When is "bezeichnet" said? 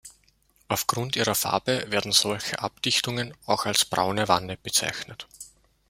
4.57-5.27